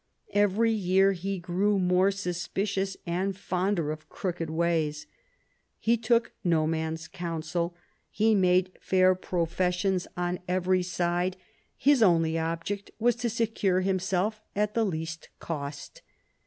[0.33, 5.05] Every year he grew more suspicious and fonder of crooked ways.
[5.77, 7.75] He took no man's counsel;
[8.09, 11.45] he made fair professions on every I THE STATE OF EUROPE 17 side;
[11.77, 16.01] his only object was to secure himself at the least cost.